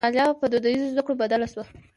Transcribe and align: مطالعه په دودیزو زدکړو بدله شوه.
مطالعه 0.03 0.31
په 0.39 0.45
دودیزو 0.51 0.91
زدکړو 0.93 1.19
بدله 1.21 1.47
شوه. 1.51 1.63